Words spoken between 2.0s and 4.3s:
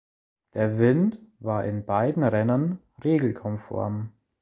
Rennen regelkonform.